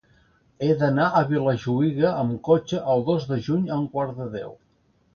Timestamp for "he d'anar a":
0.63-1.21